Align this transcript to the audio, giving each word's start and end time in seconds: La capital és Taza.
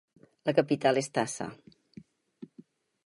La 0.49 0.53
capital 0.59 0.97
és 1.03 1.09
Taza. 1.17 1.49